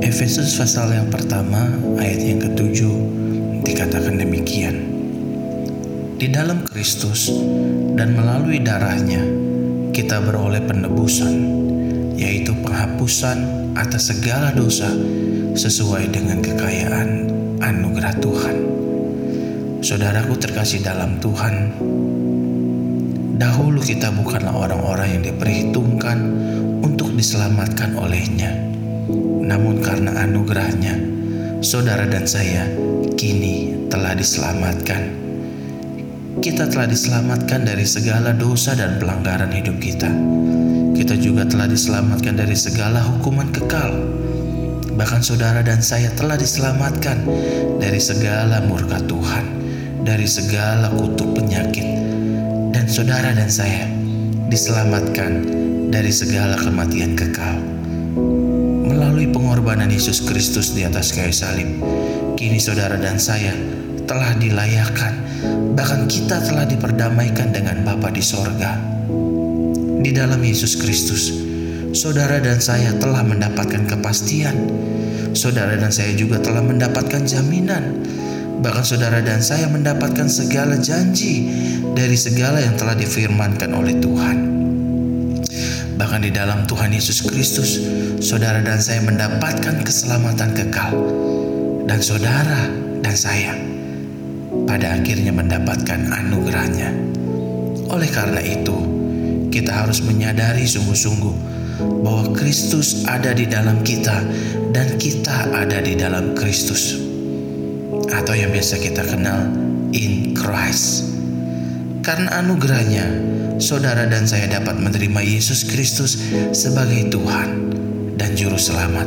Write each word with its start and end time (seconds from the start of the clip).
Efesus 0.00 0.56
pasal 0.56 0.96
yang 0.96 1.12
pertama 1.12 1.76
ayat 2.00 2.24
yang 2.24 2.40
ketujuh 2.40 2.88
dikatakan 3.60 4.16
demikian. 4.16 4.80
Di 6.16 6.24
dalam 6.32 6.64
Kristus 6.64 7.28
dan 8.00 8.16
melalui 8.16 8.64
darahnya 8.64 9.20
kita 9.92 10.24
beroleh 10.24 10.64
penebusan, 10.64 11.36
yaitu 12.16 12.56
penghapusan 12.64 13.44
atas 13.76 14.08
segala 14.08 14.56
dosa 14.56 14.88
sesuai 15.52 16.08
dengan 16.08 16.40
kekayaan 16.40 17.28
anugerah 17.60 18.16
Tuhan. 18.24 18.56
Saudaraku 19.84 20.32
terkasih 20.40 20.80
dalam 20.80 21.20
Tuhan, 21.20 21.76
dahulu 23.36 23.84
kita 23.84 24.08
bukanlah 24.16 24.64
orang-orang 24.64 25.20
yang 25.20 25.22
diperhitungkan 25.28 26.18
untuk 26.80 27.12
diselamatkan 27.12 28.00
olehnya 28.00 28.69
namun 29.50 29.82
karena 29.82 30.14
anugerahnya, 30.22 30.94
saudara 31.58 32.06
dan 32.06 32.22
saya 32.22 32.70
kini 33.18 33.90
telah 33.90 34.14
diselamatkan. 34.14 35.10
Kita 36.38 36.70
telah 36.70 36.86
diselamatkan 36.86 37.66
dari 37.66 37.82
segala 37.82 38.30
dosa 38.30 38.78
dan 38.78 39.02
pelanggaran 39.02 39.50
hidup 39.50 39.82
kita. 39.82 40.06
Kita 40.94 41.18
juga 41.18 41.42
telah 41.50 41.66
diselamatkan 41.66 42.38
dari 42.38 42.54
segala 42.54 43.02
hukuman 43.02 43.50
kekal. 43.50 43.90
Bahkan 44.94 45.20
saudara 45.26 45.66
dan 45.66 45.82
saya 45.82 46.14
telah 46.14 46.38
diselamatkan 46.38 47.26
dari 47.82 47.98
segala 47.98 48.62
murka 48.62 49.02
Tuhan, 49.02 49.44
dari 50.06 50.30
segala 50.30 50.94
kutuk 50.94 51.34
penyakit. 51.34 51.88
Dan 52.70 52.86
saudara 52.86 53.34
dan 53.34 53.50
saya 53.50 53.90
diselamatkan 54.46 55.42
dari 55.90 56.14
segala 56.14 56.54
kematian 56.54 57.18
kekal 57.18 57.79
pengorbanan 59.70 59.94
Yesus 59.94 60.26
Kristus 60.26 60.74
di 60.74 60.82
atas 60.82 61.14
kayu 61.14 61.30
salib. 61.30 61.78
Kini 62.34 62.58
saudara 62.58 62.98
dan 62.98 63.22
saya 63.22 63.54
telah 64.02 64.34
dilayakkan, 64.34 65.14
bahkan 65.78 66.10
kita 66.10 66.42
telah 66.42 66.66
diperdamaikan 66.66 67.54
dengan 67.54 67.86
Bapa 67.86 68.10
di 68.10 68.18
sorga. 68.18 68.74
Di 70.02 70.10
dalam 70.10 70.42
Yesus 70.42 70.74
Kristus, 70.74 71.30
saudara 71.94 72.42
dan 72.42 72.58
saya 72.58 72.98
telah 72.98 73.22
mendapatkan 73.22 73.86
kepastian. 73.86 74.58
Saudara 75.38 75.78
dan 75.78 75.94
saya 75.94 76.18
juga 76.18 76.42
telah 76.42 76.66
mendapatkan 76.66 77.22
jaminan. 77.22 78.02
Bahkan 78.66 78.82
saudara 78.82 79.22
dan 79.22 79.38
saya 79.38 79.70
mendapatkan 79.70 80.26
segala 80.26 80.82
janji 80.82 81.46
dari 81.94 82.18
segala 82.18 82.58
yang 82.58 82.74
telah 82.74 82.98
difirmankan 82.98 83.70
oleh 83.70 83.94
Tuhan. 84.02 84.59
Bahkan 86.00 86.24
di 86.24 86.32
dalam 86.32 86.64
Tuhan 86.64 86.96
Yesus 86.96 87.20
Kristus, 87.20 87.76
saudara 88.24 88.64
dan 88.64 88.80
saya 88.80 89.04
mendapatkan 89.04 89.84
keselamatan 89.84 90.56
kekal. 90.56 90.96
Dan 91.84 92.00
saudara 92.00 92.72
dan 93.04 93.12
saya 93.12 93.52
pada 94.64 94.96
akhirnya 94.96 95.28
mendapatkan 95.28 96.08
anugerahnya. 96.08 96.96
Oleh 97.92 98.08
karena 98.08 98.40
itu, 98.40 98.80
kita 99.52 99.76
harus 99.76 100.00
menyadari 100.00 100.64
sungguh-sungguh 100.64 101.36
bahwa 102.00 102.32
Kristus 102.32 103.04
ada 103.04 103.36
di 103.36 103.44
dalam 103.44 103.84
kita 103.84 104.24
dan 104.72 104.96
kita 104.96 105.52
ada 105.52 105.84
di 105.84 106.00
dalam 106.00 106.32
Kristus. 106.32 106.96
Atau 108.08 108.40
yang 108.40 108.56
biasa 108.56 108.80
kita 108.80 109.04
kenal 109.04 109.52
in 109.92 110.32
Christ. 110.32 111.19
Karena 112.00 112.40
anugerahnya, 112.40 113.04
saudara 113.60 114.08
dan 114.08 114.24
saya 114.24 114.48
dapat 114.48 114.80
menerima 114.80 115.20
Yesus 115.20 115.68
Kristus 115.68 116.16
sebagai 116.56 117.12
Tuhan 117.12 117.76
dan 118.16 118.32
Juru 118.32 118.56
Selamat. 118.56 119.04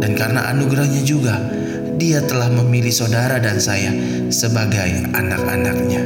Dan 0.00 0.16
karena 0.16 0.48
anugerahnya 0.48 1.04
juga, 1.04 1.36
dia 2.00 2.24
telah 2.24 2.48
memilih 2.48 2.90
saudara 2.90 3.36
dan 3.36 3.60
saya 3.60 3.92
sebagai 4.32 5.12
anak-anaknya. 5.12 6.00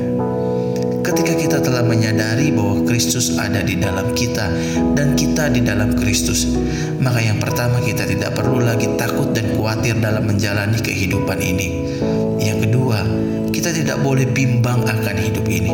Ketika 1.07 1.33
kita 1.39 1.59
telah 1.63 1.87
menyadari 1.87 2.51
bahwa 2.51 2.83
Kristus 2.83 3.39
ada 3.39 3.63
di 3.63 3.79
dalam 3.79 4.11
kita 4.11 4.51
dan 4.99 5.15
kita 5.15 5.55
di 5.55 5.63
dalam 5.63 5.95
Kristus, 5.95 6.51
maka 6.99 7.23
yang 7.23 7.39
pertama 7.39 7.79
kita 7.79 8.11
tidak 8.11 8.35
perlu 8.35 8.59
lagi 8.59 8.91
takut 8.99 9.31
dan 9.31 9.55
khawatir 9.55 9.95
dalam 10.03 10.27
menjalani 10.27 10.83
kehidupan 10.83 11.39
ini. 11.39 11.95
Yang 12.43 12.67
kedua, 12.67 13.26
kita 13.51 13.71
tidak 13.75 13.99
boleh 14.03 14.27
bimbang 14.31 14.83
akan 14.87 15.17
hidup 15.19 15.47
ini. 15.47 15.73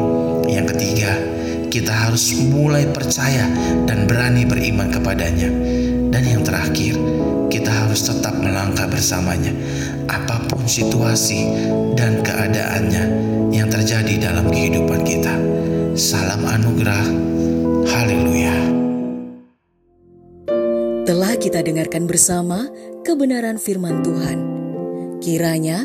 Yang 0.48 0.76
ketiga, 0.76 1.12
kita 1.72 1.92
harus 1.92 2.36
mulai 2.36 2.84
percaya 2.92 3.48
dan 3.88 4.04
berani 4.04 4.44
beriman 4.44 4.92
kepadanya. 4.92 5.48
Dan 6.12 6.22
yang 6.28 6.42
terakhir, 6.44 7.00
kita 7.48 7.72
harus 7.72 8.04
tetap 8.04 8.36
melangkah 8.36 8.84
bersamanya, 8.84 9.52
apa 10.08 10.44
pun 10.44 10.68
situasi 10.68 11.48
dan 11.96 12.20
keadaannya 12.20 13.04
yang 13.52 13.72
terjadi 13.72 14.28
dalam 14.28 14.52
kehidupan 14.52 15.00
kita. 15.04 15.32
Salam 15.96 16.44
anugerah, 16.44 17.04
haleluya. 17.88 18.56
Telah 21.08 21.34
kita 21.40 21.64
dengarkan 21.64 22.04
bersama 22.04 22.68
kebenaran 23.04 23.56
firman 23.56 24.04
Tuhan. 24.04 24.38
Kiranya 25.20 25.84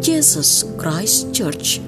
Jesus 0.00 0.64
Christ 0.78 1.34
Church 1.34 1.78